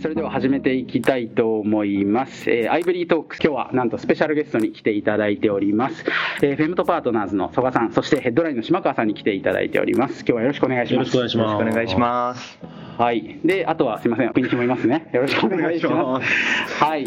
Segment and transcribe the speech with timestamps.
[0.00, 2.50] それでは始めていきたいと思います。
[2.50, 6.04] えーアイブリートークス、今日はなんとスペシャルゲストに来ていただいております。
[6.42, 10.20] えーフェムトパートナーズの曽我さん、そしてヘッドラインの島川さんに来ていただいております。
[10.20, 11.14] 今日はよろしくお願いします。
[11.14, 12.58] よろしくお願いします。
[12.96, 13.40] はい。
[13.44, 15.10] で、あとはすいません、国西もいますね。
[15.12, 16.82] よろしくお願いします。
[16.82, 17.06] はい。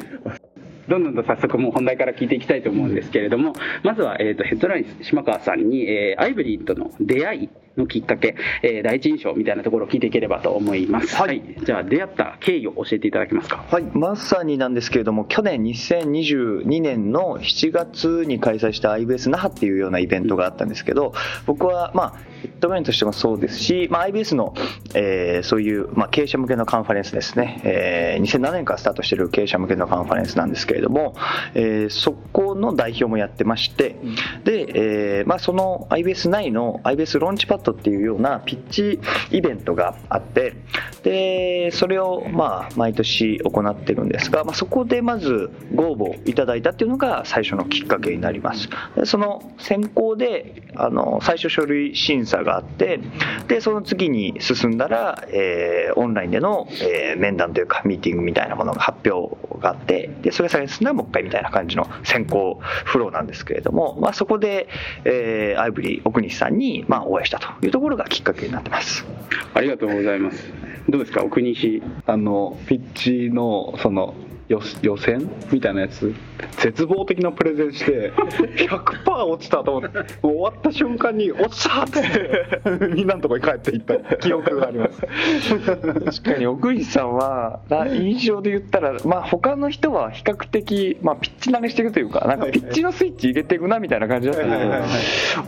[0.88, 3.54] どんどんと早速もう本題から聞いていきたいと思うんですけれども、
[3.84, 11.16] まずは、えー、とヘッドライン島川さんに、えーアイブリーとの出会いのきっかけ、えー第一印象みたいなところを聞いていければと思います。
[11.16, 11.42] はい。
[11.64, 13.64] じゃあ、出会った経緯を教えていただけますか？
[13.70, 21.14] はい、まさになんですけれども、去年2022年の7月に開催した IBS 那覇っていうようなイベントがあったんですけど、
[21.46, 24.54] 僕は、まあ、ヘッドラインとしてもそうですし、まあ、IBS の、
[24.94, 31.16] えーそういう、まあ、経営者向けのカンファレンスですね、えー2007年からスタートしている経営者向けのカンファレンスなんですけれども、
[31.54, 33.95] えーそこの代表もやってまして、
[34.44, 39.00] で、えーまあ、その IBS 内の IBS ローンチパッドっていうようなピッチ
[39.31, 40.56] イベントがあって、
[41.03, 48.70] で、それをまあ毎年行ってるんですが、まあ、そこでまずご応募いただいたっていうのが最初のきっかけになります。
[48.95, 53.00] でその選考で、あの、最初書類審査があって、
[53.47, 64.67] で、その次に進んだら、えーオンラインでの、えー面談というかミーティングみたいなものが発表があって、で、それさらに進んだらもう一回みたいな感じの選考フローなんですけれども、まあそこで、
[65.05, 69.05] えーアイブリー奥西さんに、まあお会いしたというところがきっかけになってます。
[69.53, 70.51] ありがとうございます。
[70.89, 71.81] どうですか、奥西。
[72.05, 74.15] あのピッチのその
[74.47, 75.30] 予予選？
[75.52, 76.13] みたいなやつ。
[76.59, 82.61] 絶望的なプレゼンして100%落ちたと思ってもう終わった瞬間に落ちたって
[82.94, 83.97] みんなのとこに帰っていった。
[84.17, 85.02] 記憶があります。
[85.02, 94.55] 確かに奥西さんはな印象で言ったら、まあ、他の人は比較的、まあ、ピッチ慣れしてるというかなんかピッチのスイッチ入れていくなみたいな感じだったけど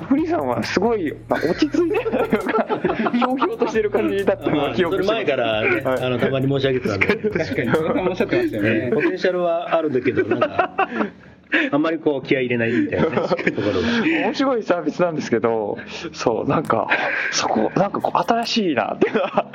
[0.05, 2.65] 奥西さんはすごい、まあ、落ち着いてるというか
[3.11, 8.84] ひょうひょうとしてる感じだったのが記憶して前から、ねあのたまに申し上げてたんで、確かに、曽我さんもおっしゃってましたよね。
[8.91, 10.89] ポテンシャルはあるんだけど、なんか、
[11.71, 13.11] あんまりこう気合い入れないみたいな、ね、
[13.51, 13.87] ところが。
[14.25, 15.77] 面白いサービスなんですけど
[16.13, 16.87] そうなんか
[17.31, 19.51] そこなんかこう新しいなっていうのは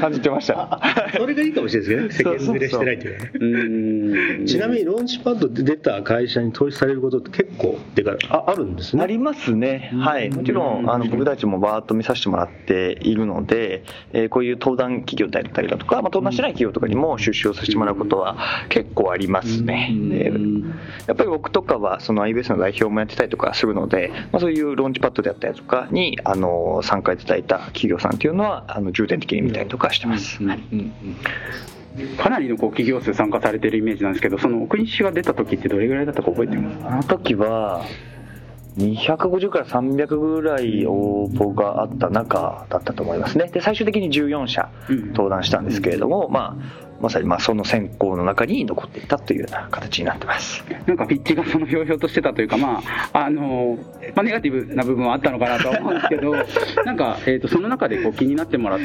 [0.00, 0.80] 感じてました
[1.16, 4.46] それがいいかもしれないですけどね、世間触れしてないというかね。
[4.46, 9.02] ちなみにローンチパッドで出た会社に投資されることって結構でかああるんですね。
[9.02, 13.82] ありますね、はい、もちろんあの僕たちもバーッと見させてもらっているので、
[14.12, 18.36] えーこういう登壇企業だったりだとか、まあ、登壇してない企業とかにも出資をさせてもらうことは
[18.68, 19.92] 結構ありますね。
[19.92, 20.32] で
[21.06, 30.42] やっぱり僕とかはその IBS の代表もやってたりとかするので、まあ、そういうローンチパッドであったりとかにあの参加いただいた企業さんっていうのはあの重点的に見たりとかしてます。
[30.44, 30.60] はい。
[32.16, 36.86] かなりのこう企業数参加されてるイメージなんですけど、その奥西が出た時ってどれぐらいだったか覚えてます？
[36.86, 37.84] あの時は
[38.76, 43.50] 250から300ぐらい応募があった中だったと思いますね。
[43.52, 50.64] で最終的に14社うん登壇したんですけれども、まあ、まさにまあその選考の中に残っていたというような形になってます。
[50.86, 52.82] なんかピッチがそのひょうひょうとしてたというか、ま
[53.12, 53.78] ああの
[54.14, 56.34] まあ、ネガティブな部分はあったのかなとは思うんですけど、
[56.84, 58.78] なんか、えー、とその中でこう気になってもらっ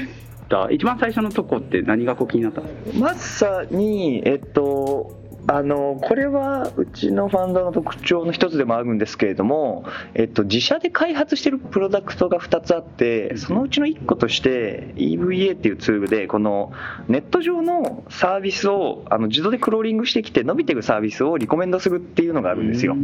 [0.50, 3.06] た、一番最初のとこって何がこう気になったんですか？
[3.06, 16.72] まさに、えっと、あのこれはうちのファンドの特徴の一つでもあるんですけれども、えっと、自社で開発しているプロダクトが2つあってそのうちの1個として EVA っていうツールでこの
[17.10, 22.96] ネット上のサービスをあの自動でクローリングしてきて伸びていくサービスをリコメンドするっていうのがあるんですよ。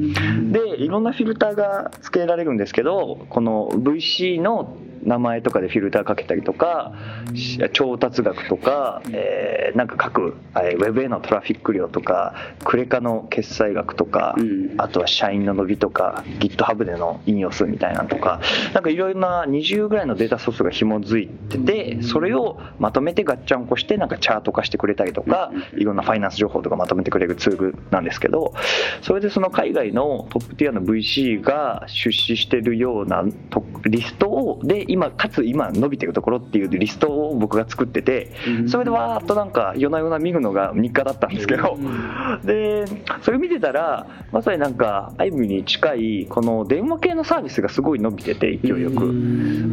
[0.52, 6.94] でいろんなフィルターが付けられるんですけどこの VC の名前とかでフィルターかけたりとか
[7.36, 12.34] し調達額とか、えーなんか各えーウェブへのトラフィック量とか
[12.64, 14.74] クレカの決済額とか、うん。
[14.78, 18.42] あとは社員の伸びとか GitHub での引用数みたいなのとか
[18.74, 28.54] なんかいろいろな20ぐらいのデータソースが紐づいててそれをまとめてガッチャンコしてなんかチャート化してくれたりとかいろんなファイナンス情報とかまとめてくれるツールなんですけど
[29.02, 38.32] それでその海外のトップティアの VC が出資してるようなとリストをで今かつ今伸びてるところっていうリストを僕が作ってて
[38.68, 41.78] それでわーっとなんか夜な夜な見るのが日課だったんですけど
[42.44, 42.86] で
[43.22, 49.14] それ見てたらまさになんか IVRy に近いこの電話系のサービスがすごい伸びてて勢いよく。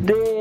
[0.05, 0.36] で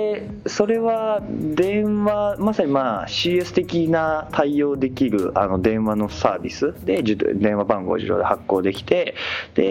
[0.48, 9.16] それは電話まさにまあ CS 的な対応できるあの電話のサービスで電話番号を自動で発行できて
[9.56, 9.64] で、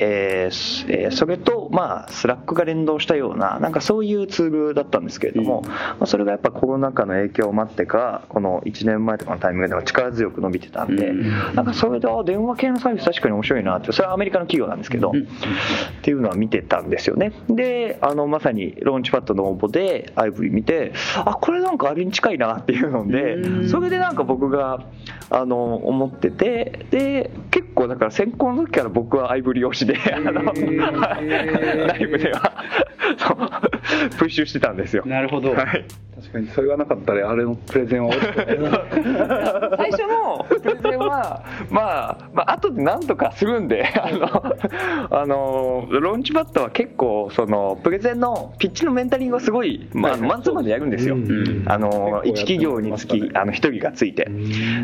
[0.00, 11.12] えーそれとまあ Slack が連動したようななんかそういうツールだったんですけれども、まあそれがやっぱコロナ禍の影響もあってかこの1年前とかのタイミングでも力強く伸びてたんで、
[11.54, 15.12] なんかそれであ電話系のサービス確かに面白いなってそれはアメリカの企業なんですけど、っ
[16.02, 17.32] ていうのは見てたんですよね。
[17.48, 24.84] であのまさにローンチパッドの応募でアイブリ見てあこれなんかあれに近いなっていうのでそれでなんか僕が
[25.30, 32.52] あの思っててで結構だから先行の時から僕はアイブリ推しであのライブでは
[34.18, 35.04] プッシュしてたんですよ。
[35.06, 35.84] なるほど、はい
[36.32, 38.12] 確かにそれがなかったらあれのプレゼンは
[39.76, 54.26] 最初のプレゼンは、 まあ、まあ後で何とかするんであのあのローンチパッドは結構そのプレゼンのピッチのメンタリングをすごい、まあ、マンツーマンでやるんですよ、んあの1企業につきあの1人がついて。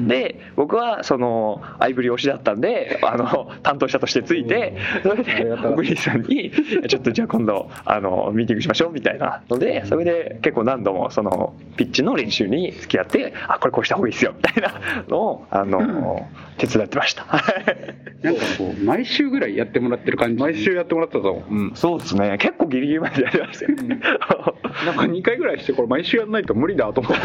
[0.06, 6.50] で僕はそのアイブリ推しだったんであの担当者としてついてそれで小栗さんに
[6.88, 11.38] 「ちょっとじゃあ今度あのミーティングしましょう」みたいなのでそれで結構何度もその
[11.76, 17.25] ピッチの練習に付き合って「あこれこうした方がいいですよ」みたいなのをあの手伝ってました。
[18.23, 20.43] なんかこう毎週ぐらいやってもらってる感じ。
[20.43, 22.37] 毎週やってもらってたと思う、うん、そうですね。
[22.38, 23.67] 結構ギリギリまでやりました。
[23.67, 27.19] よ、なんか2回ぐらいしてこれ毎週やらないと無理だと思って。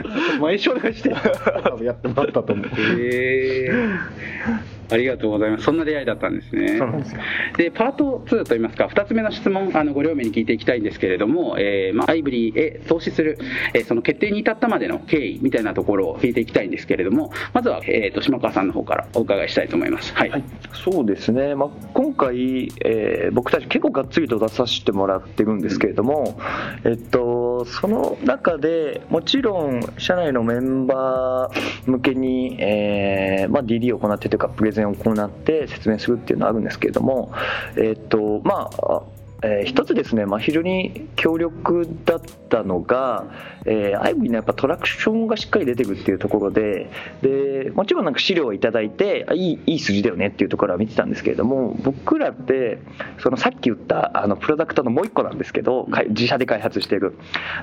[0.40, 5.64] 毎週お願いしてやってもらったと思って へえありがとうございます。
[5.64, 6.78] そんな出会いだったんですね。
[6.78, 7.20] そうなんですよ
[7.56, 13.38] でパート2といいますか2つ目の質問あのご両名に聞いていきたいんですけれども、えーまあ、アイブリーへ投資する、
[13.74, 20.14] えーその決定に至ったまでの経緯みたいなところを聞いていきたいんですけれどもまずは、えー、と島川さんの方からお伺いしたいと思います。
[20.14, 20.44] はい、
[20.84, 26.38] そうですね、まあ、今回、えー僕たち結構がっつりと出させてもらってるんですけれども、
[26.84, 37.32] えっと、その中でもちろん社内のメンバー向けに、えーまあ、DD を行ってというかプレゼンを行って説明するっていうのはあるんですけれども、
[37.76, 39.02] えっとまあ
[39.42, 43.24] えー一つですね、まあ、非常に強力だったのが、
[43.64, 46.90] えー、アイブリーのやっぱトラクションがしっかり出てくるっていうところで
[47.22, 52.78] でもちろんなんか資料をいただいてあいいいい数字だよねっていうところは見てたんですけれども僕らって
[53.18, 57.16] そのさっき言ったあのプロダクトのもう一個なんですけど自社で開発している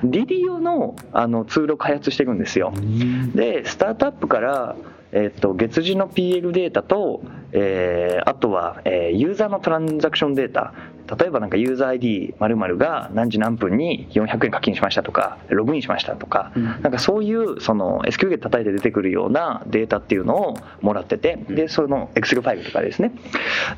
[0.04, 2.72] DD 用のあのツールを開発していくんですよ。
[3.34, 4.76] でスタートアップから
[5.12, 7.22] えっと月次の PL データと、
[7.52, 10.74] えーあとは、えーユーザーのトランザクションデータ。
[11.18, 12.34] 例えばなんかユーザー ID
[12.76, 16.52] が何時何分に400円課金しましたとかログインしましたとか、
[16.82, 23.12] なんかそういうその SQL で叩いて出てくるようなデータっていうのをもらっててでその Excel ファイルとかですね。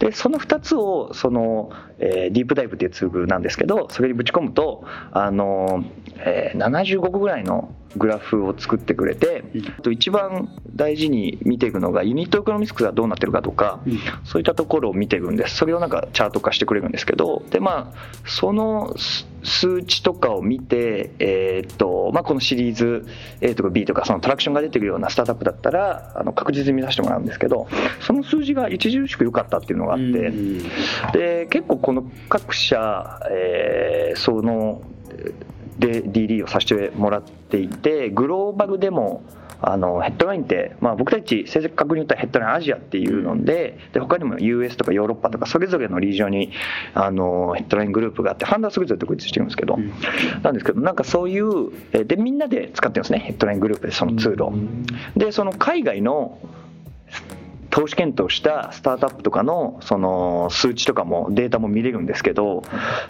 [0.00, 5.85] でその2つをその、えーディープダイブっていうツールなんですけどそれにぶち込むとあの、
[6.19, 9.45] えー75個ぐらいのグラフを作ってくれて、
[9.79, 13.81] あと一番大事に見ていくのがユニットエコノミクスがどうなってるかとか、
[14.25, 15.57] そういったところを見ていくんです。
[15.57, 23.07] それをなんかチャート化してくれるんですけどでまあその数、数値とかを見て、えーっとまあ、このシリーズ
[23.41, 27.67] A とか B とかそのトラクションが出てくるようなスタートアップだったらあの確実に見させてもらうんですけど
[28.01, 30.31] その数字が著しく良かったっていうのがあって、
[31.13, 34.83] で結構この各社、えーその
[35.81, 39.23] で DD をさせてもらっていてグローバルでも
[39.62, 46.53] あのヘッドラインって、まあ、僕たち正確に言ったらヘッドラインアジアっていうのでで他にも US とかヨーロッパとかそれぞれのリージョンに
[46.94, 49.79] あのヘッドライングループがあってファンダーそれぞれ独立してるんですけど、
[50.43, 54.53] なんですけどなんかそういうえーでみんなで使ってるんですねヘッドライングループでそのツールを。
[55.17, 56.38] でその海外の
[57.71, 62.63] 投資検討したスタートアップとかのその数値とかもデータも見れるんですけど、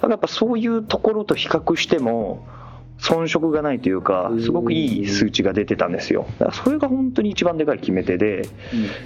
[0.03, 2.47] やっぱそういうところと比較しても、
[3.02, 6.26] 遜色がないというか、すごくいい数値が出てたんですよ。
[6.38, 8.42] だからそれが本当に一番でかい決め手で、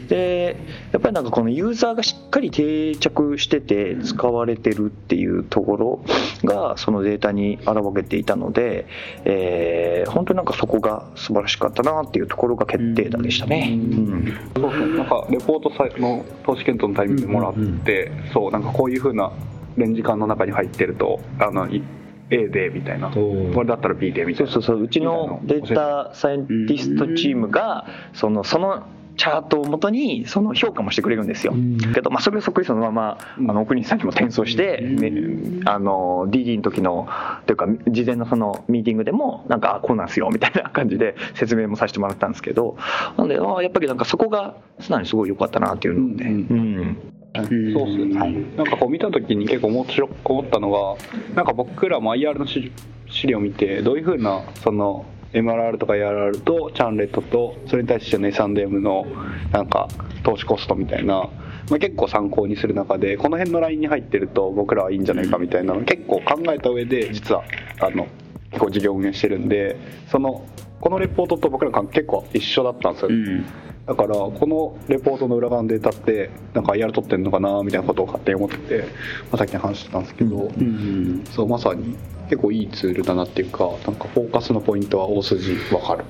[0.08, 0.56] で、
[0.92, 6.04] やっぱりなんかこのユーザーがしっかり定着してて使われてるっていうところ
[6.44, 8.86] が、そのデータに現れていたので、
[9.24, 13.70] えー本当になんかそこが素晴らしかったなっていうところが決定打でしたね。
[13.72, 14.38] うん。
[14.56, 19.32] そうそうなんかレポートさの投資検討のタイミングでもらって、そうなんかこういうふうな
[19.76, 21.82] レンジ間の中に入ってるとあのい
[22.30, 23.08] A でみたいな。
[23.08, 24.52] おこれだったら B でみたいうな。
[24.52, 24.82] そそうそう。
[24.82, 28.84] うちのデータサイエンティストチームがそのその
[29.16, 31.54] チャートをもとにその評価もしてくれるんですよ、
[31.94, 37.08] けど、まあ、それをそっくりそのままあの奥西さんにも転送して、ねあの DD の時の
[37.46, 42.76] というか事前のそのミーティングでもなんかあこうなんですよみたいな感じで説明もさせてもらったんですけど。
[43.16, 46.32] なのであやっぱりなんかそこが素直にすごい良かったなっていうので、うん。
[46.32, 48.14] うんそうっすよね、
[48.56, 52.70] なんかこう見た時に結構面白く思ったのがなんか僕らも IR の資
[53.08, 59.06] 資料を見てどういうふうなその MRR とか ARR とチャンレットとそれに対しての S&M の
[59.50, 59.88] なんか
[60.22, 61.28] 投資コストみたいな、
[61.70, 67.42] まあ、結構参考にする中でこの辺のラインに入ってると僕らはいいんじゃないかみたいなのを結構考えた上で実は
[67.80, 68.06] あの
[68.50, 69.76] 結構事業運営してるんで
[70.08, 70.46] その
[70.80, 73.44] このレポートと僕ら関係結構一緒だったんですよ、うん
[73.86, 78.84] だからこのレポートの裏側のデータってなんか IR 取ってんのかなみたいなことを勝手に思ってて、
[79.30, 81.24] まあ、さっきの話してたんですけど、うん。
[81.30, 81.96] そうまさに
[82.30, 86.04] 結構いいツールだなっていうかなんかフォーカスのポイントは大筋わかる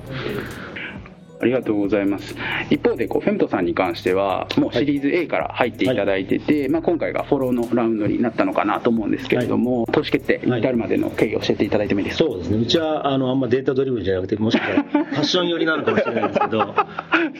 [1.39, 2.35] ありがとうございます。
[2.69, 16.75] 一方でこうフェムトさんに関してはもうシリーズ A から入っていただいてて、まあ、今回がフォローのラウンドになったのかなと思うんですけれども、投資決定に至るまでの経緯を教えていただいてもいいですか、そうですね、うちはあのあんまデータドリブンじゃなくて、もしかしたら ファッション寄りなのかもしれないですけど、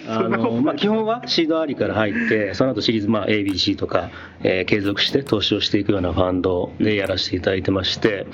[0.08, 4.10] あの まあ、基本はシードありから入って、その後シリーズ、まあ、ABC とか、
[4.44, 8.26] えー継続して投資をしていくようなファンドでやらせていただいてまして、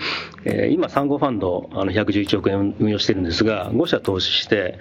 [0.45, 4.79] えー今、産後ファンドあの111億円運用してるんですが、5社投資して、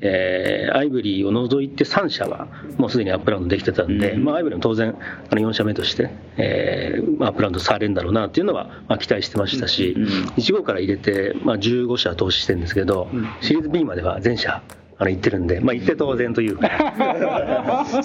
[0.00, 2.48] えーアイブリーを除いて3社は
[2.78, 4.94] もうすでにアップラウンドできてたんで、まあ、アイブリーも当然
[5.30, 9.94] あの4社目として、えーまあアップラウンドされるんだろうなっていうのは、まあ、期待してましたし、
[10.36, 13.08] 1号から入れて、まあ、15社投資してるんですけど、
[13.40, 14.62] シリーズ B までは全社
[14.98, 16.68] あの行ってるんで、まあ、行って当然というか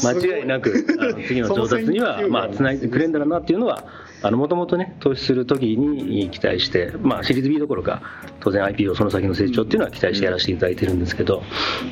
[0.04, 3.84] 間違いなくあの次の調達には まあつないでくれるんだろうなっていうのは
[4.24, 8.02] もともとね投資するときに期待して、まあ、シリーズ B どころか
[8.42, 11.42] 当然 IPO その先の成長っていうのは期待してやらせていただいてるんですけど。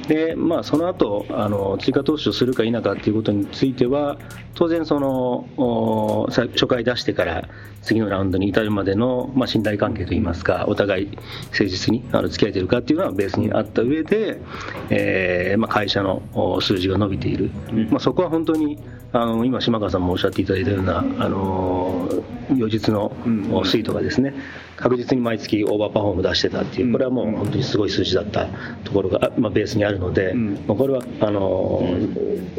[0.08, 4.18] で、まあ、その後あの追加投資をするか否かっていうことについては
[4.56, 7.48] 当然その初回出してから
[7.82, 11.06] 次のラウンドに至るまでの、まあ、信頼関係といいますかお互い
[11.52, 14.42] 誠実にあの付き合えてるかっていうのはベースにあった上で、
[14.90, 17.52] えーまあ、会社のお数字が伸びている、
[17.90, 18.78] まあ、そこは本当に
[19.14, 22.10] あの今島川さんもおっしゃっていただいたようなあの
[22.56, 24.34] 予実のお推移とかですね。
[24.76, 28.48] 確実に毎月オーバーパフォーム出してたっていうこれはもう本当にすごい数字だった
[28.84, 31.82] ところが、まあ、ベースにあるので、まあこれはあの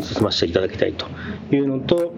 [0.02, 1.06] 進ませていただきたいと
[1.54, 2.12] いうのと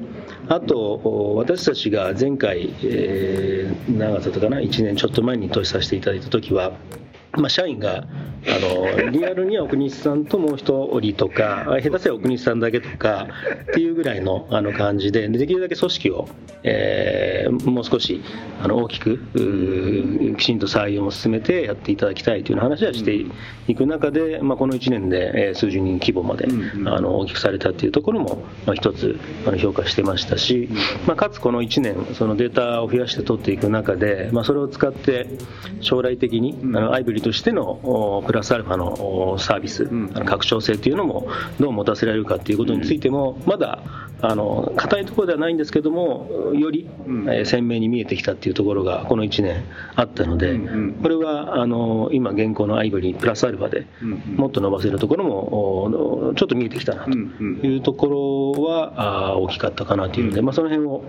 [0.49, 3.51] あと私たちが前回、えー
[3.89, 6.73] 長さとかな1年ちょっと前に投資させていただいた時は
[7.33, 8.05] まあ、社員が
[8.47, 8.59] あ
[9.05, 13.29] のリアルには奥西さんともう一人とか下手すりゃ奥西さんだけとか
[13.71, 16.29] っていうぐらいのあの感じででできるだけ組織を、
[16.63, 18.23] えーもう少し
[18.63, 19.19] あの大きく
[20.37, 23.25] きちんと採用も進めてやっていただきたいという話はして
[23.67, 30.69] いく中で、まあ、この1年でえー数十人規模まであの大きくされたというところもまあ一つあの評価してましたし、
[31.07, 35.27] まあ、かつこの1年そのデータを増やして取っていく中で、まあ、それを使って
[35.81, 43.83] 将来的にあのアイブリとしてのおプラスアルファのおサービス、あの拡張性というのもどう持たせられるかということについてもまだ
[44.23, 49.65] あの硬いところではないんですけどもより、えー鮮明に見えてきたというところがこの1年
[49.97, 50.59] あったので、
[51.03, 53.87] これはあの今現行のアイブリプラスアルファで
[54.37, 61.05] もっと伸ばせるところもおちょっと見えてきたなというところはあー大きかったかなというので、まあ、その辺を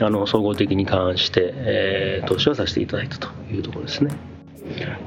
[0.00, 4.33] あの総合的に勘案して、えー投資はさせていただいたというところですね。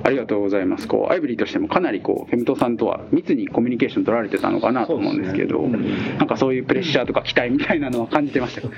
[0.04, 0.88] ありがとうございます。
[0.88, 5.62] こうアイブリーとしてもかなりこうフェムトさんとは密にコミュニケーション取られてたのかなと思うんですけど、
[6.20, 8.62] なんかそういうプレッシャーとか期待みたいなのは感じてました？
[8.62, 8.70] か。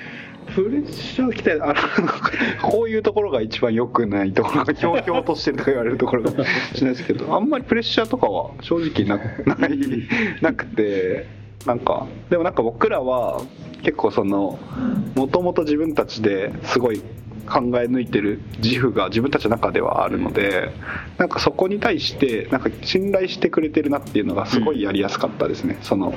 [0.56, 1.74] プレッシャー来てあの
[2.72, 9.18] こういうところが一番良くないところがひょうひょうとしてるとか言われるところかもしれないですけど あんまりプレッシャーとかは正直な
[9.58, 9.78] ない
[10.42, 11.28] なくて
[11.68, 13.42] なんかでもなんか僕らは
[13.84, 14.58] 結構その
[15.16, 17.02] もともと自分たちですごい
[17.50, 20.72] 考え抜いてる自負が自分たちの中ではあるので
[21.18, 25.78] なんかそこに対してなんか信頼してくれてるなっていうのがすごいやりやすかったですね。
[25.82, 26.14] その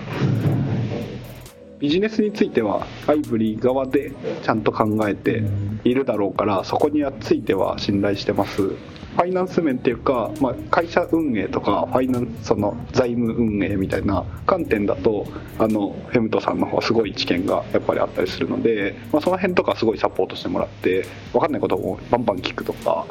[1.82, 4.12] ビジネスについてはアイブリー側で
[4.44, 5.42] ちゃんと考えて
[5.82, 8.62] いるだろうからそこについては信頼してます。
[8.62, 15.26] ファイナンス面っていうか、まあ、会社運営とかファイナンその財務運営みたいな観点だと
[15.58, 23.06] あのフェムトさんの方はすごい知見がやっぱりあったりするので、まあ、その辺とかすごいサポートしてもらって分かんないこともバンバン聞くとか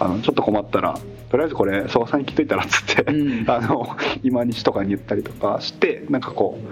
[0.00, 0.98] あのちょっと困ったら
[1.30, 3.04] とりあえずこれ相場さんに聞いといたらっつって、
[3.50, 6.68] あの今西とかに言ったりとかしてなんかこう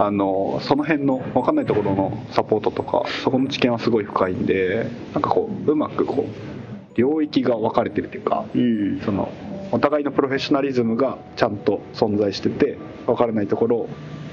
[0.00, 9.28] あのその辺の分かんないところのサポートとかそこの知見はすごい深いんでなんかこううまくこう領域が分かれてるっていうか、うんその
[9.70, 13.88] お互いのプロフェッショナリズムがちゃんと存在してて分からないところを、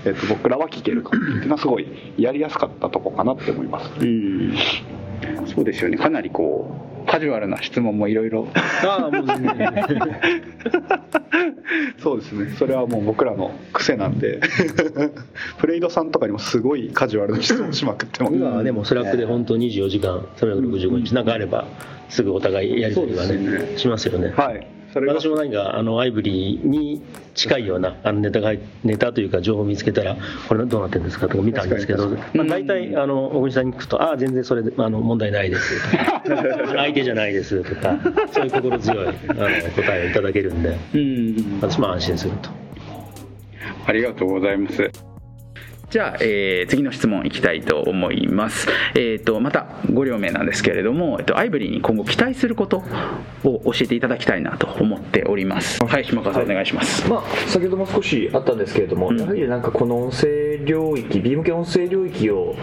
[0.05, 3.91] えっと僕らは聞けるかっていうのはすごいやりやすかったとこかなって思います。
[3.99, 4.55] うん、
[5.47, 5.97] そうですよね。
[5.97, 8.47] かなりこうカジュアルな質問もいろいろ。
[8.85, 9.55] ああもう全然。
[11.97, 12.55] そうですね。
[12.57, 14.39] それはもう僕らの癖なんで。
[15.59, 18.35] PLAID さんとかにもすごいカジュアルな質問しまくってます。
[18.35, 21.65] 今はでも Slack で本当24時間365日なんかあれば
[22.09, 23.77] すぐお互いやり取りはねね。
[23.77, 24.29] しますよね。
[24.29, 27.01] はいそれが私も何かあのアイブリーに
[27.33, 28.53] 近いようなあのネタが
[28.85, 30.15] ネタというか情報を見つけたら
[30.47, 36.23] これどうなってるんですかとか見たんですけど、まあ、大体あの小国さんに聞くと「ああ全然それであの問題ないです」とか
[36.77, 37.99] 「相手じゃないです」とか
[38.31, 39.13] そういう心強いあの
[39.75, 41.59] 答えをいただけるんでうん。
[41.61, 42.49] 私も安心すると。
[43.85, 45.04] ありがとうございます。
[45.89, 48.67] じゃあ、えー次の質問いきたいと思います。
[48.95, 52.83] えっ、とまたご両名なんですけれども、えっとアイブリーに今後期待すること
[53.43, 55.83] を教えていただきたいなと思っております。
[55.85, 57.07] はい、島川さん、お願いします。
[57.09, 60.27] まあ、先ほども少しあったんですけれども、うんやはりなんかこの音声
[60.65, 62.55] 領域、ビーム系音声領域を、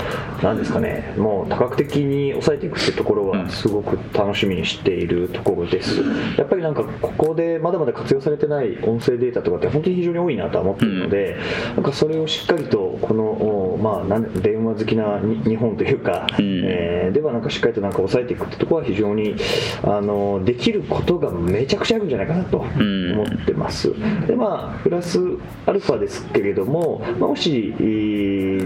[0.42, 6.00] なんですかね、もう多角的に抑えていくっていうところうんは、すごく楽しみにしているところです。
[6.36, 11.36] やっぱりなんか、ここでまだまだ活用されてない音声データとかって、本当に非常に多いなとは思っているので、
[11.76, 19.34] なんかそれをしっかりと、この、おまあ、電話好きなに日本というか、うんえーではなんかしっかりとなんか抑えていくってところは非常に
[19.82, 23.92] あのできることがめちゃくちゃあるんじゃないかなとん思ってます。
[24.26, 25.18] でまあプラス
[25.66, 27.91] アルファですけれども、まあ、もしえー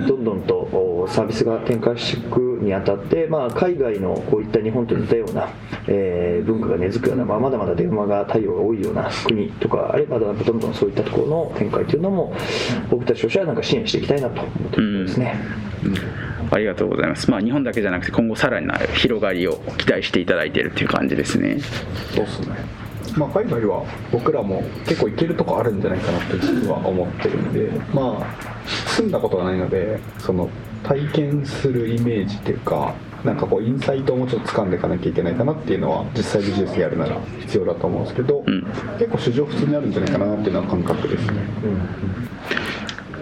[0.06, 5.49] どんどんとおサービスが展開していくにあたって、まあ、海外のこういった日本と似たような、
[5.87, 12.35] えー文化が根付くような、まあ、まだまだ電話が対応が多いような国とかあればどんどんそういったところの展開というのも
[12.90, 15.40] 僕たちとしてはなんか支援していきたいなと思っているところですね。
[16.50, 17.30] ありがとうございます。
[17.30, 21.59] まあ日本だけじゃなくて今後さらなる広がりを期待していただいているっていう感じですね。
[22.14, 22.56] そうっすね
[23.16, 30.49] まあ海外は僕らも結構行けるとこあるんじゃないかなって実は思ってるんでまあ住んだことがないのでその
[30.82, 32.94] 体験するイメージっていうか
[33.25, 38.62] なんかこうインサイトをもうちょっと掴んでいかなきゃいけないかなっていうのは実際ビジネスやるなら必要だと思うんですけど、うん。
[38.99, 41.32] 結構市場普通にあるんじゃないかなっていうのは感覚ですね、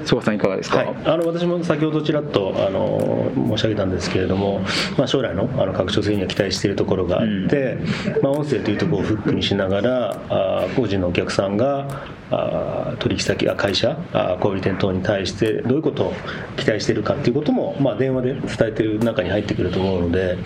[0.05, 0.79] 曽我さんいかがですか？
[0.79, 4.61] はい、あの私も先ほどちらっとあの申し上げたんですけれども、
[4.97, 7.79] まあ、将来のあの拡張性には期待しているところがあって、
[8.23, 16.13] まあ、音声というところをフックにしながらあ個人のお客さんがあ取引先あ会社あ小売店等に対してどういうことを
[16.57, 20.39] 期待しているかっていうことも、まあ、電話で伝えている中に入ってくると思うので、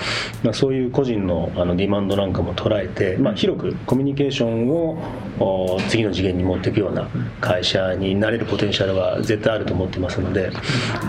[0.42, 4.98] まあ、そういう個人のあのディマンドなんかも捉えて、まあ、広くコミュニケーションを
[5.38, 7.08] お次の次元に持っていくような
[7.40, 10.50] 会社になれるポテンシャルは絶対あると思ってますので、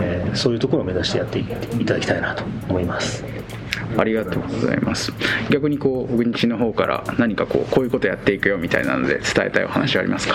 [0.02, 1.44] えーそういうところを目指してやってい
[1.84, 3.24] ただきたいなと思います。
[3.96, 5.12] ありがとうございます。
[5.50, 10.34] 逆にこううちの方から何かこうこういうことやっていくよみたいなので伝えたいお話はありますか？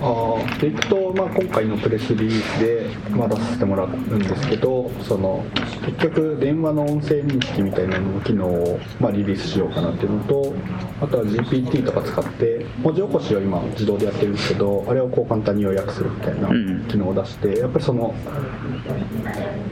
[0.00, 5.44] あーでいくと、まあ、今回のプレスリリースで、まあ、出させてもらうんですけどその
[5.84, 10.54] 結局電話の音声認識みたいなのの機能を、まあ、リリースしようかなっていうのと
[11.00, 18.14] あとは GPT とか使って文字起こしを今自動でやってるんですけどあれをこう簡単に要約するみたいなうん機能を出してやっぱりその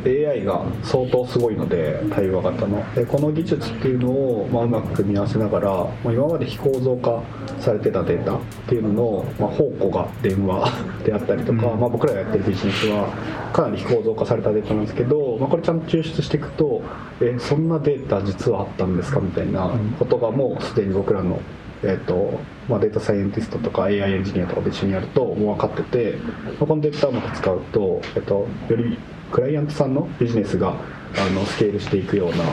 [0.04, 7.22] AI が相当すごいので対話型のでこの技術っていうのを、まあ、うまく組み合わせながら、まあ、今まで非構造化
[7.60, 10.70] されてたデータっていうのの、まあ、宝庫が電話
[11.04, 13.08] であったりとか、まあ、僕らがやってるビジネスは
[13.52, 16.82] かなり非構造化されたデータなんですけど、まあ、これちゃんと抽出していくと
[17.20, 21.38] えそんなデータ実はあったんですかみたいなことがもうすでに僕らの
[21.84, 26.16] えーとまあ、データサイエンティストとか AI エンジニアとかと一緒にやるともう分かってて、
[26.60, 28.96] まあこのデータをうまく使うと、えっと、より
[29.32, 30.76] クライアントさんのビジネスが
[31.18, 32.44] あのスケールしていくような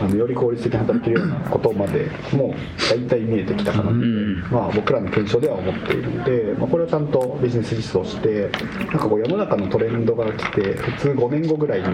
[0.00, 2.54] あのより効率的に働けるようなことまでもう
[2.90, 3.90] 大体見えてきたかな。
[4.50, 11.86] まあ、僕らの検証では思っているので、まあ、これをちゃんとビジネス実装してなんかこう世の中のトレンドが来て普通5年後ぐらいに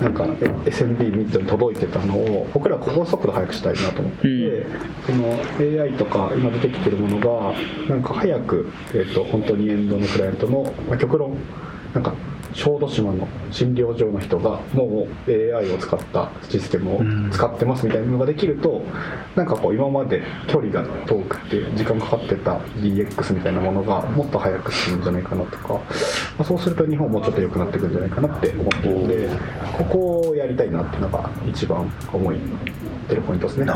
[0.00, 4.66] なんかえ SMB ミッドに届いてたのを僕らはここの速度速くしたいなと思ってて、
[5.06, 7.54] その AI とか今出てきてるものが
[7.88, 11.36] なんか早く、えー、と本当にエンドのクライアントの、まあ、極論
[11.92, 12.14] なんか
[12.54, 18.82] 小豆島の診療所の人がもう AI を使ったシステムを使ってますみたいなのができると
[19.34, 25.80] なんかこう今まで距離が遠くて時間かかってた DX みたいなものがもっと早く進むんじゃないかなとか、ま
[26.38, 29.28] あ、そうすると日本もうちょっと良くなっていくんじゃないかなって思ってるので
[29.76, 32.38] ここをやりたいなっていうのが一番思い
[33.08, 33.66] てるポイントですね。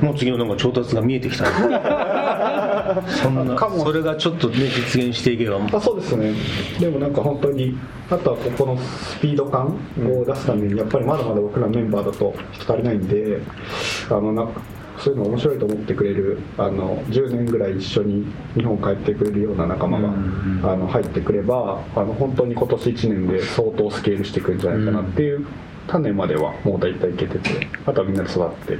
[0.00, 1.44] もう次のなんか調達が見えてきた
[3.22, 5.58] そんなそれがちょっとね実現していけば。
[5.72, 6.32] あそうですね。
[6.78, 7.76] でもなんか本当に
[8.10, 13.40] あとはここのスピード感を出すためにやっぱりまだまだ僕らメンバーだと人足りないんで
[14.10, 14.60] あのなんか
[14.98, 20.08] そういうの面白いと思ってくれるあの10年ぐらい一緒に日本帰ってくれるような仲間が、
[20.72, 25.46] あの入ってくればあの本当に今年1年で相当スケールしていくんじゃないかなっていう
[25.86, 28.78] 種まではもう大体いけててあとはみんなで育って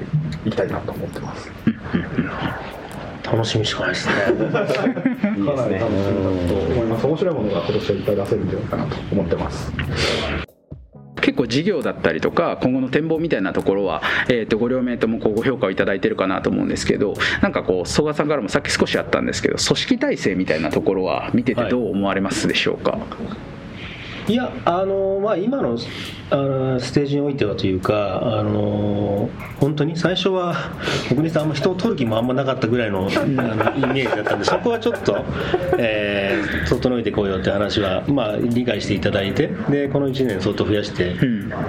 [0.48, 1.50] いきたいなと思ってます。
[3.24, 4.14] 楽しみしかないですね
[4.52, 9.72] かなり楽しみだと思います面白いものが今年はいっぱい出せるんじゃないかなと思ってます。
[11.22, 23.53] 結構事業だったりとか今後の展望みたいなところは、えー、とご両名ともこうご評価をいただいてるかなと思うんですけどなんかこう曽我さんからもさっき少しあったんですけど組織体制みたいなところは見ててどう思われますでしょうか、い
[24.28, 25.76] やあの、まあ、今の
[26.30, 29.28] あのステージにおいてはというかあの
[29.60, 30.56] 本当に最初は
[31.10, 35.24] 僕にさんあんま人を取る気もあんまなかったぐらいのあのイメージだったんでそこはちょっと、
[35.78, 36.24] えー
[36.68, 41.16] 整えてこうよって話は、まあ、理解していただいてでこの1年相当増やして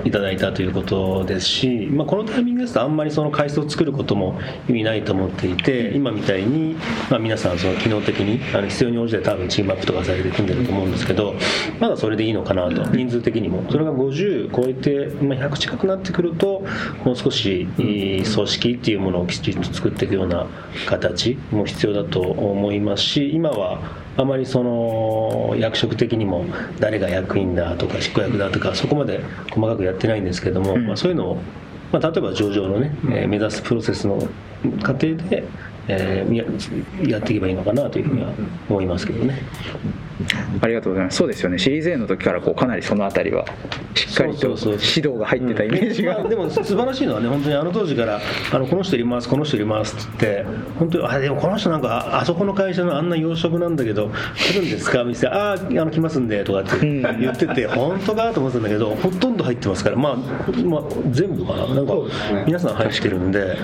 [0.04, 4.40] いただいたということですし、まあ、このタイミングですとあんまりその回数を作ることも
[4.70, 6.76] 意味ないと思っていて今みたいに、
[7.10, 11.36] まあ、皆さんその機能的にあの必要に応じて多分チームアップとかされて組んでると思うんですけど
[11.80, 13.64] まだそれでいいのかなと人数的にも。
[13.70, 16.64] それが50超えて、まあ、100近くなってくると
[17.04, 20.48] もう少しいい組織っていうものをきちっと作っていくような
[20.88, 23.82] 形も必要だと思いますし今は
[24.18, 26.46] あまりその役職的にも
[26.80, 31.36] 誰が役員だとか執行役だとかそこまで細かくやってないんですけども、まあ、そういうのを、
[31.92, 34.20] まあ、例えば上場のね、えー目指すプロセスの
[34.82, 35.44] 過程で、
[35.88, 36.26] え
[37.04, 38.32] やっていけばいいのかなというふうには
[38.70, 39.42] 思いますけどね。
[40.62, 41.18] ありがとうございます。
[41.18, 41.58] そうですよね。
[41.58, 43.46] シリーズ A の時からこうかなりそのあたりは
[43.94, 55.04] しっかりと指導が入ってたイメージが、まあでも素晴らしいのはね本当にあの当時からあのこの人いりますこの人いりますって言って本当にあでもこの人なんかああそこの会社のあんな洋食なんだけど来るんですか？
[55.04, 59.96] 見せてあああの来ますんでとかって言ってて本当かと思ってたんだけどほとんど入ってますから。
[59.96, 61.76] まあ、まあ、全部かな？
[61.76, 61.94] なんか
[62.46, 63.58] 皆さん入ってるんで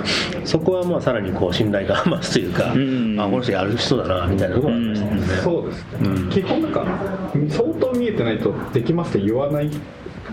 [0.44, 2.76] そこはまあさらにこう信頼が増すというか、あこ
[3.38, 6.86] の人やる人だなみたいなところがありましたね、そうですね、基本なんか
[7.50, 9.70] 相当見えてないとできますって言わない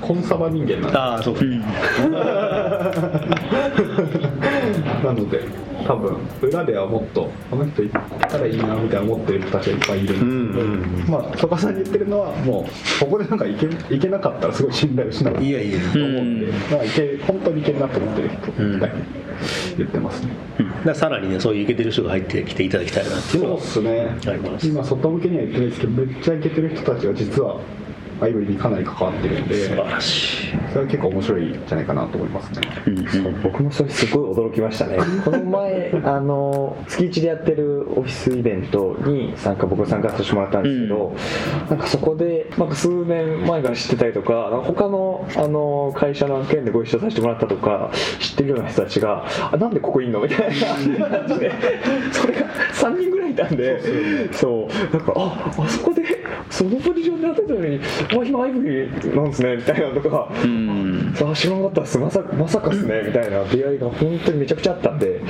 [0.00, 1.34] コンサバ人間なんでああそう。
[1.34, 1.40] か、
[5.04, 15.79] なので多分裏ではもっとこの人行ったらいいなみたいな思ってる人たちがいっぱいいるんですけど、まあ曽我さんに言ってるのはもうここでなんか行け行けなかったらすごい信頼を失うと思いやいや。
[15.79, 19.03] うんで、まあ、いけ本当にいけるなと思ってる人みたいに
[19.79, 24.18] 言ってますね、だからさらにねそういうイケてる人が入ってきていただきたいなっていうのはそうっすね。
[24.62, 27.61] 今外向けには言ってないですけどめっちゃイケてる人たちが実は
[28.20, 30.59] アイブリーにかなり関わってるんで素晴らしい。
[30.72, 32.61] それは結構面白いんじゃないかなと思いますね、
[33.11, 34.98] そう僕もそれすごい驚きましたね。
[35.24, 41.12] この前 あの月1でやってるオフィスイベントに参加僕参加させてもらったんですけど、
[41.70, 50.20] なんかそこでなんか数年前から知ってたりとか他のあの会社の件でご一緒させてもらったとか知ってるような人たちがあなんでここいんの？
[50.20, 50.38] みたい
[50.98, 51.52] な感じで。
[52.12, 52.40] それが
[52.74, 54.33] 3人ぐらいいたんで。
[54.33, 54.96] そう。
[54.96, 56.02] なんかああそこで
[56.50, 59.56] そのポジションでやってたのにあ今アイブリーなんですね？
[59.56, 65.20] みたいなのとかうんあ知らなかったっすまさまさかっすねみたいな出会いが本当にめちゃくちゃあったんで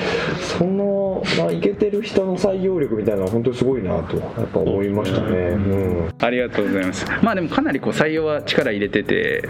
[0.58, 7.06] そのまあイケてる人の採用力みたいなのは本当にすごいなとやっぱ思いましたね、うん、ありがとうございます。
[7.22, 9.48] まあでもかなりこう採用は力入れてて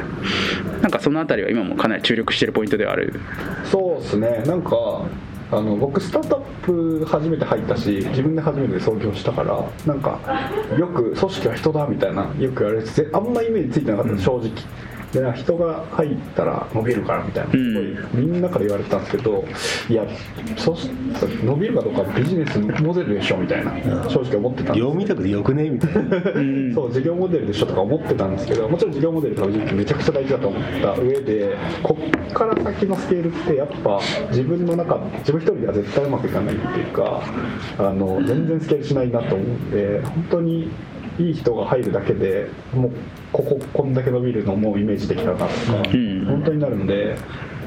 [0.83, 3.21] なんかそのあたりは今もかなり注力してるポイントではある。
[3.65, 4.43] そうですね。
[4.47, 5.03] なんか
[5.51, 10.19] あの僕スタートアップ初めて入ったし自分で初めて創業したからなんか
[10.79, 14.51] よく組織は人だみたいなよく言われててあんまイメージついてなかったです正直
[15.13, 19.45] で人が入ったら伸びるからみたいなすごいみんなから言われてたんですけど
[19.89, 20.05] いや
[20.57, 20.91] そし
[21.43, 23.73] 伸びるかどうかはビジネスモデルでしょみたいな
[24.09, 26.75] 正直思ってたんです業務委託でよくねみたいな。
[26.75, 31.97] そう事業モデルでしょとか思ってたんですけどもちろん事業モデルとかめちゃくちゃ大事だと思った上でこ
[32.29, 37.23] っから先のスケールってやっぱ自分の中自分一人では絶対うまくいかないっていうか
[37.79, 40.71] あの全然スケールしないなと思うんで本当に
[41.19, 42.93] いい人が入るだけでもう
[43.33, 45.53] こここんだけ伸びるのもイメージできたなとか、
[45.97, 46.25] ん。
[46.27, 47.17] 本当になるんで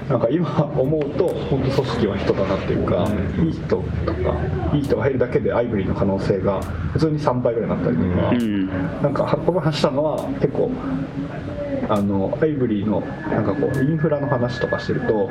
[0.10, 3.08] なんか今思うと本当組織は人だなっていうか、
[3.42, 6.62] いい人とかいい人が入るだけでアイブリーの可能性が
[6.94, 8.68] 普通に3倍ぐらいになったりとか、うん。
[9.02, 10.72] なんかこの話したのは結構
[11.92, 15.30] あのアイブリーのなんかこうインフラの話とかしてると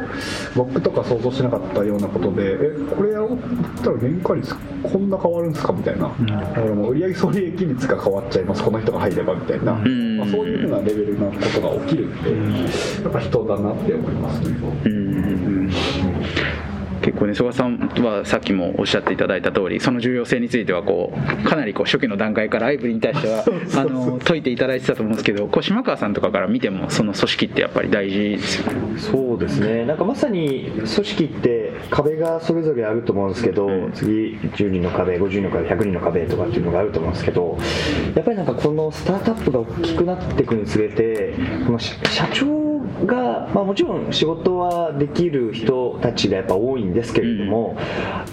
[0.54, 2.56] 僕とか想像しなかったようなことでえ
[2.94, 8.62] これやろうって言ったら原価率こんな変わるんですかみたいな、だからもう売上総利益率が変わっちゃいます。
[8.62, 10.18] この人が入ればみたいな、ん。
[10.18, 14.56] まあ、そういうふうなレベルなことが起きるんでやっぱ人だなって思いますね。
[14.86, 14.99] うん
[17.02, 23.44] 結構ね曽我さんはさっきもおっしゃっていただいた通りその重要性についてはこうかなりこう初期の段階からアイブリに対しては
[23.76, 28.98] あの解いていただいてたと思うんですけどこう島川さんとかから見てもその組織ってやっぱり大事ですよね。
[28.98, 29.84] そうですね。
[29.86, 37.58] なんかまさに組織って壁がそれぞれあると思うんですけど、次10人の壁50人の壁100人の壁とかっていうのがあると思うんですけど
[38.14, 41.34] やっぱりなんかこのスタートアップが大きくなっていくにつれて
[41.66, 42.69] この社社長
[43.06, 47.76] が、まあ、もちろん仕事はできる人たちがやっぱ多いんですけれども、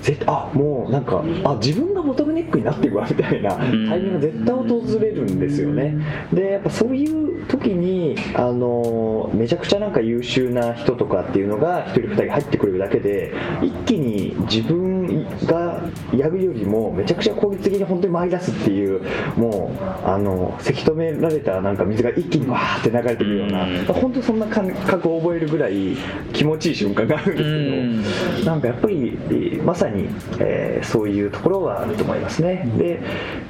[0.01, 5.95] 絶あもうなんかあ自分がボトルネックになっていくわみたいなタイミングが絶対訪れるんですよね。
[6.34, 15.66] でやっぱそういう時にあのめちゃくちゃなんか優秀な人とかっていうのが1人2人入ってくるだけで一気に自分が
[16.15, 19.02] やるよりもめちゃくちゃ効率的に本当に回り出すっていう
[19.38, 25.95] もうあのせき止められたなんか水が一気にわーって流れてくるような、本当そんな感覚を覚えるぐらい
[26.34, 27.38] 気持ちいい瞬間があるん
[28.04, 29.17] ですけど、なんかやっぱり
[29.63, 30.08] まさに、
[30.39, 32.69] えーそういうところはあると思いますね。
[32.78, 33.00] で、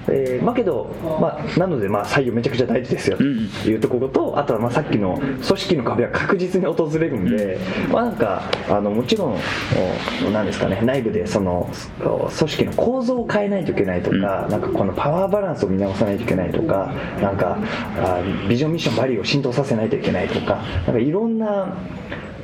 [0.08, 7.60] えーまあけど、まあ、なのでまあ採用めちゃくちゃ大事ですよというところと、あとはまあさっきの組織の壁は確実に訪れるんで、
[7.92, 9.38] まあなんかあのもちろん
[10.26, 11.70] おなんですかね内部でその
[12.28, 17.58] お組織の構造を変えないといけないとか、なんかこのパワーバランスを見直さないといけないとか、なんか
[17.98, 21.78] あビジョンミッションバリューを浸透させないといけないとか、なんかいろんな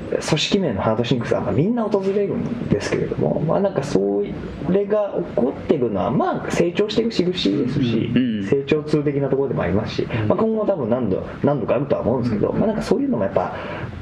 [0.10, 4.24] 組織名のハードシンクさんがみんな訪れるんですけれども、まあ、なんかそ
[4.70, 13.56] れが起こってるのは、まあ、成長していく印ですし、うん成長痛的なところでもありますし、まあ、今後多分何度何度かあるとは思うんですけど、まあ、なんかそういうのもやっぱ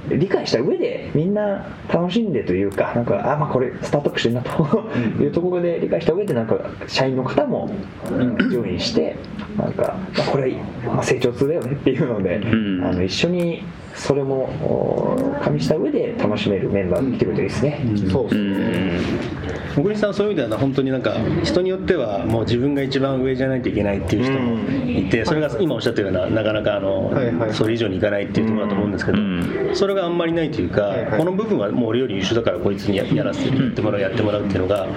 [0.10, 4.89] 理解した上でみんな楽しんでというかなんかあまあこれスタートアップしてるなと
[5.21, 7.69] いうところで理解した上でなんか社員の方も
[8.08, 9.15] ジョインして
[9.58, 12.86] なんか、まあ、これは、まあ、成長痛だよねっていうので、ん。
[12.86, 13.63] あの一緒に
[13.95, 17.82] それもお加味した上で楽しめるメンバーが来てくれていいですね。
[18.10, 18.91] そうですうん。
[19.75, 27.12] 小栗さんはそういう意味では本当になんか人によってはもう自分が一番上じゃないといけないっていう人もいてそれが今おっしゃったようななかなかあの
[27.52, 29.76] それ以上にいかないっていうところだと思うんですけどん。
[29.76, 34.88] それがあんまりないというかこの部分はもう俺より優秀だからこいつにややらせてやってもらうやってもらうっていうのが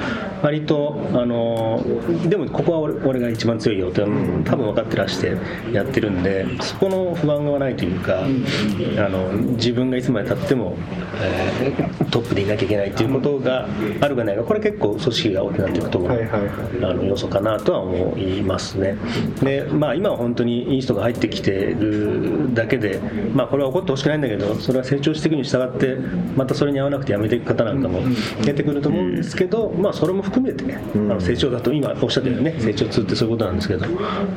[0.42, 1.82] 割とあの
[2.28, 5.36] でもここは俺俺が一番強いよって多分分かってらして
[5.72, 10.76] やってるんでそこの不安はないというかあの自分がいつまでたっても、
[11.22, 13.66] えートップでいなきゃいけないっていうことが
[14.00, 16.50] あるかないかこれ結構組織が大きくなっていくところ、はいはいはい。
[16.84, 18.96] あの要素かなとは思いますね
[19.42, 23.00] でまあ今は本当にいい人が入ってきてるだけで
[23.34, 25.96] まあこれは起こってほしくないんだけどそれは成長していくに従って
[26.36, 28.00] またそれに合わなくてやめていく方なんかも
[28.42, 33.86] 出てくると思うんですけどまあそれも含めてねあの成長だと今おっしゃったようにね成長痛ってそういうことなんですけど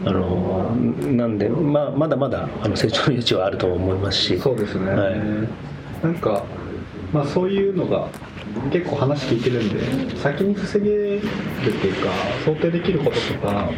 [0.06, 0.76] あの
[1.12, 4.40] なんでまあまだまだあの成長の余地はあると思いますし。
[4.40, 5.20] そうですね、はい。
[6.04, 6.44] なんか、
[7.12, 8.08] まあ、そういうのが
[8.72, 12.12] 結構話聞いてるんで先に防げるっていうか
[12.46, 13.70] 想定できることとか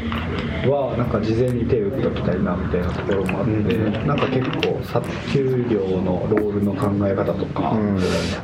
[0.68, 7.76] はなんか事前に手を打っておきたいなみたいなところもあって、なんか結構殺給料のロールの考え方とか、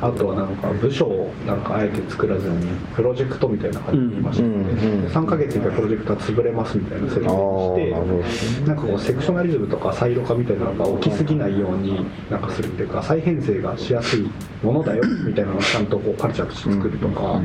[0.00, 5.02] あとはなんか部署をなんかあえて作らずにプロジェクトみたいな感じに言いましたね、うんうんうん。
[5.02, 14.30] で3ヶ月に1回プロジェクトが潰れますみたいな設定をしてなんかこうセクショナリズムとかサイド化みたいなのが起きすぎないようになんかするっていうか再編成がしやすい
[14.62, 17.40] ものだよみたいなのをちゃんとこうカルチャーとして作るとか,、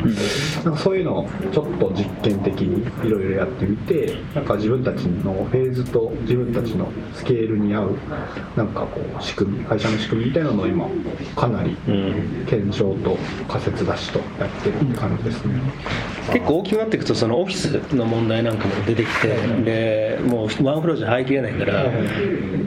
[0.66, 7.98] なんかそういうのをちょっと実験的にいろいろやってみてなんか自分たちのフェーズと自分たちのスケールに合う
[8.56, 10.88] なんかこう仕組み会社の仕組みみたいなのを今
[11.36, 11.78] かなり
[12.48, 13.18] 検証と
[13.48, 15.54] 仮説出しとやってるって感じですね。
[16.28, 19.28] 結構大きくなっていくとそのオフィスの問題なんかも出てきて
[19.64, 21.92] でもうワンフロアじゃ入りきれないから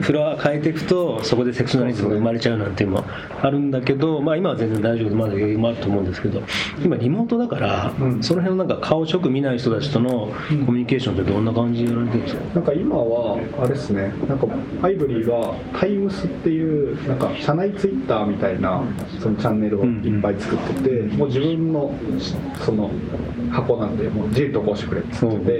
[0.01, 3.05] フロア変えていくとそこでセクショナリズムが生まれちゃうなんていうのも
[3.41, 6.43] あるんだけど、まあ、今は全然大丈夫でまだ余裕もあると思うんですけど
[6.83, 10.33] 今リモートだからその辺のなんか顔直見ない人たちとの
[10.65, 12.55] コミュニケーションってどんな感じでやられてるんですか？
[12.55, 14.47] なんか今はあれですねなんか
[14.81, 18.83] IVRy は times っていうなんか社内ツイッターみたいな
[19.21, 21.93] そのチャンネルをいっぱい作ってて、もう自分の
[22.63, 22.91] その
[23.51, 25.51] 箱なんでもう自由投稿してくれって言ってて、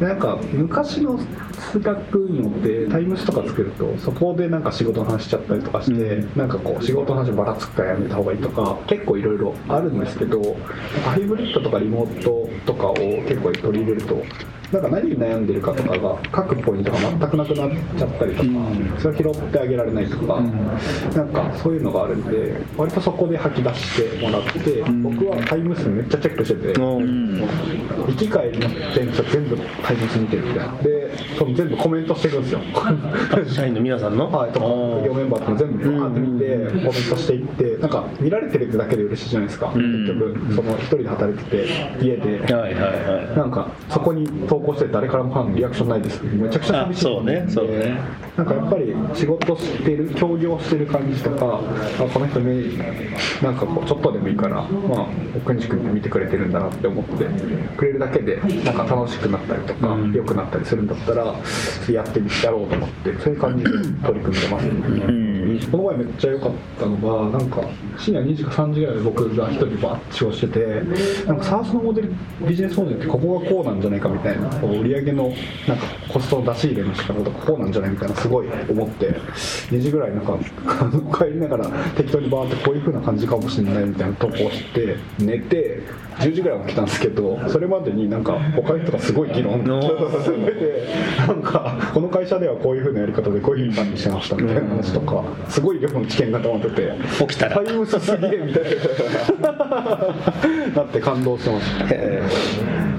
[0.00, 10.40] でなんか昔の Slack によって times とか作るとそこでなんか仕事の話しちゃったりとかして、なんかこう仕事の話ばらつくからやめた方がいいとか結構いろいろあるんですけど
[11.04, 14.22] ハイブリッドとかリモートとかを結構取り入れると
[14.72, 18.48] なんか何に悩んでるかとかが書くポイントが全くなくなっちゃったりとか、
[18.98, 30.72] それを拾ってあげられないとか、なんかそういうのがあるんで割とそこで吐き出してもらって、僕はタイム数めっちゃチェックしてて、行き帰りの電車全部タイム数見てるみたいな。
[30.82, 30.89] で
[31.38, 32.60] その全部コメントしてるんですよ。
[33.46, 34.30] 社員の皆さんの？
[34.30, 41.66] はい、とか企業メンバーとも全部バーって見てコメントしていってなんか見られてるだけで嬉しいじゃないですか、結局その一人で働いてて
[42.02, 42.54] 家で。
[42.54, 43.36] はいはいはい。
[43.36, 46.22] なんかそこに投稿して誰からもファンのリアクションないです。
[46.22, 47.06] めちゃくちゃ寂しい。
[47.06, 47.98] あそうねそうね。
[48.36, 51.60] なんかやっぱり仕事してる協業してる感じとか
[51.98, 52.62] あこの人ね
[53.42, 57.24] なんかこうちょっとでもいいからまあ奥西君って見てくれてるんだなって思って
[57.76, 61.34] くれるだけでなんか楽しくなったりとか良、くなったりするんだったら
[61.92, 65.29] やってみやろうと思ってそういう感じで取り組んでますね、
[65.68, 66.96] この前めっちゃ良かったの
[67.30, 67.62] がなんか
[67.98, 70.66] 深夜2時か3時ぐらいで僕が一人バッて仕事してて
[71.26, 72.12] なんか SARS のモデル
[72.46, 75.32] ビジネスモデルってここがこうなんじゃないかみたいなこう売り上げの
[75.68, 79.10] なんかコストの出し入れの仕方とかこうなんじゃないみたいなすごい思って
[79.70, 80.38] 2時ぐらいなんか
[81.18, 85.82] 帰りながら適当にバーってこういう風な感じかもしれないみたいな投稿して寝て
[86.18, 89.60] 10時ぐらい起きたんですけどそれまでになんか他の人がすごい議論。
[89.60, 90.84] 進 めて
[91.26, 96.92] なんかこの会社ではこういう風なやり方でこういう風に管理してましたみたいな話とかすごい量の知見が溜まってて。
[97.18, 97.62] 起きたら。
[97.62, 98.64] times すげえみたい
[99.40, 99.52] な。
[100.76, 101.94] なって感動してました。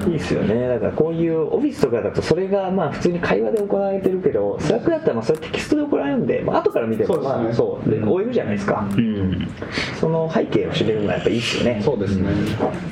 [0.07, 0.67] いいですよね。
[0.67, 7.43] だからこういうオフィスとかだとそれがまあ普通に会話で行われてるけど Slack だったらまあそれテキストで行われるんで、まあ後から見てもそうですね。
[7.43, 7.89] まあそう。
[7.89, 9.47] で追えるじゃないですか、うん。
[9.99, 11.81] その背景を知れるのはやっぱいいですよね。
[11.83, 12.29] そうですね。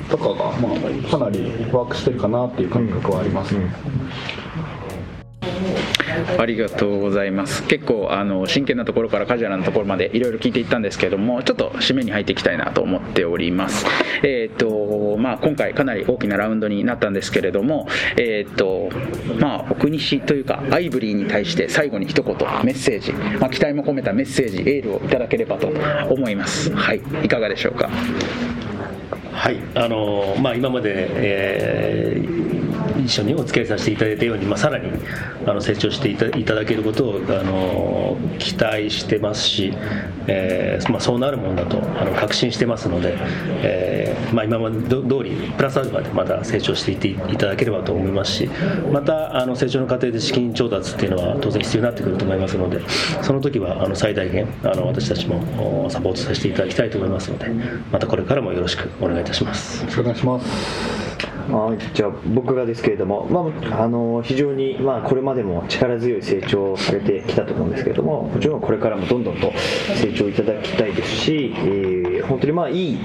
[0.08, 1.40] とかがまあかなり
[1.72, 3.68] ワークしてるかなっていう感覚はありますね、
[6.38, 7.66] ありがとうございます。
[7.66, 13.86] 結構あの真剣なところからカジュアルなところまでいろいろ聞いていったんですけれどもちょっと締めに入っていきたいなと思っております。
[14.22, 18.90] えっ、とまあ今回かなり大きなラウンドになったんですけれどもえっ、と
[19.38, 25.68] まあ奥西というかアイブリーに対して最後に一言メッセージ、まあ、期待も込めたメッセージエールをいただければと
[26.08, 26.74] 思います。
[26.74, 27.88] はいいかがでしょうか？
[29.32, 32.59] はいあのまあ、今まで、えー
[33.04, 34.90] 一緒にお付き合いさせていただいたように、まあ、さらに
[35.46, 39.72] あの成長していたいただけることをあの期待してますし、
[40.26, 43.16] えーまあ、そうなるもんだとあの確信してますので、
[43.62, 48.50] えーまあ、今までど通りプラスアルファでまた成長していっていただければと思いますし
[48.92, 52.80] またあの成長の過程で資金調達っていうのは当然必要になってくると思いますので
[53.22, 57.48] その時はあの最大限あの私たちもサポートさせていただきたいと思いますので
[57.90, 59.84] またこれからもよろしくお願いいたします。
[60.00, 61.09] お願いします
[61.48, 69.52] はい、じゃあ僕がですけれども、まあ、あの非常に、まあ、これまでも力強い成長をされてきたと思うんですけれどももちろんこれからもどんどんと
[69.96, 72.98] 成長いただきたいですし、えー本当にまあいい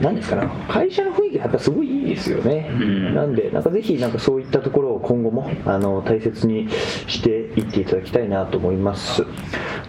[0.00, 2.70] なんですかね会社の雰囲気がやっぱすごいいいですよね、
[3.14, 6.68] なんでなんかぜひなんかそういったところを今後もあの大切に
[7.06, 9.24] していっていただきたいなと思います。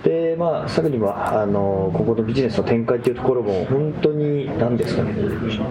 [0.03, 5.13] でまあさらにはあの今後のビジネスの展開というところも本当に何ですかね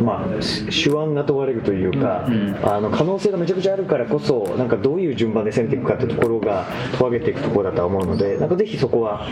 [0.03, 2.27] まあし手腕が問われるというか、
[2.63, 6.67] あの可能性がめちゃくちゃあるからこそなんかどういう順番で攻めていくかというところが
[6.99, 9.27] 問われていくところだとは思うのでなんかぜひそこは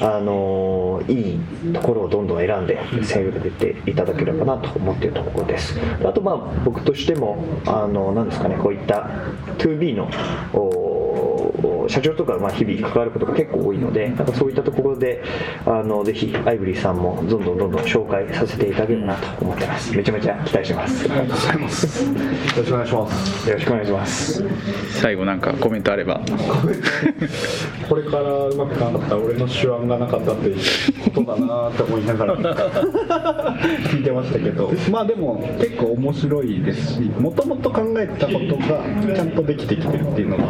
[0.00, 1.40] あのいい
[1.72, 5.74] ところをどんどん選んで攻めていっていただければなと思っているところです。
[6.04, 9.08] あとまあ僕としてもあの何ですかねこういった
[9.58, 10.08] 2B の
[10.52, 10.83] お
[11.88, 15.22] 社長とかまあ日々関わることが結構多いのでなんかそういったところで
[15.66, 19.96] あのぜひアイブリーさんもどんどんどんどん紹介させていただければなと思ってます。
[19.96, 21.06] めちゃめちゃ期待してます。
[21.06, 22.04] よありがとうございます。
[22.04, 22.12] よ
[22.56, 23.50] ろしくお願いします。
[23.54, 24.44] ろしくお願いします。
[25.00, 26.20] 最後なんかコメントあれば。
[27.88, 30.56] これからうまくいかなかったら俺の手腕がなかったっていう
[31.04, 32.36] ことだなって思いながら
[33.90, 34.70] 聞いてましたけど。
[34.90, 40.44] まあでも結構面白いですしもともと考えてたことがちゃんとできてきてるっていうのが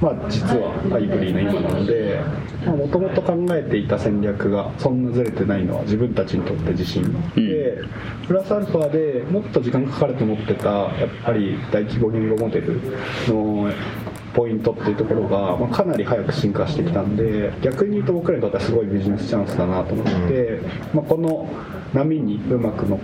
[0.00, 2.20] まあ実はアイブリーの今なので
[2.66, 7.04] もともと考えていた戦略がそんなずれてないのは自分たちにとって自信
[7.34, 7.82] で、
[8.26, 12.80] プラスアルファでもっと時間かかると思ってたやっぱり大規模言語モデル
[13.28, 13.72] の
[14.34, 20.60] ポイントっていうところが、まあ、かなり早く進化してきたんで逆に言うと僕らにとってはすごいビジネスチャンスだなと思って、
[20.94, 21.48] まあ、この
[21.94, 23.00] 波にうまく乗っ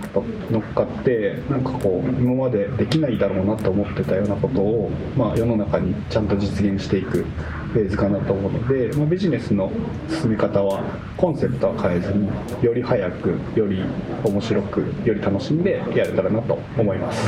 [0.73, 7.25] かってなんかこう今までできないだろうなと思ってたようなことを、まあ、世の中にちゃんと実現していく
[7.73, 9.71] フェーズかなと思うので、まあ、ビジネスの
[10.09, 10.83] 進み方は
[11.17, 12.29] コンセプトは変えずに
[12.61, 13.83] より早くより
[14.23, 17.25] 面白くより楽しんでやれたらなと思います。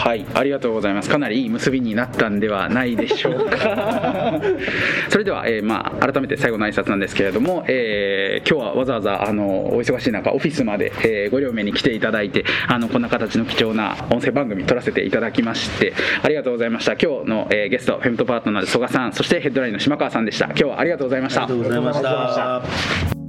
[0.00, 1.10] はい、ありがとうございます。
[1.10, 4.40] かなりいい結びになったんではないでしょうか。
[5.10, 16.92] それでは、えーまあ、改めて最後の挨拶なんですけれども、えー今日はわざわざあのお忙しい中、オフィスまで、えーご両名に来ていただいて、あのこんな形の貴重な音声番組撮らせていただきまして、ありがとうございました。
[16.92, 20.46] 今日の、えーゲスト、フェムトパートナーの曽我さん、そしてヘッドラインの島川さんでした。
[20.46, 21.44] 今日はありがとうございました。
[21.44, 23.19] ありがとうございました。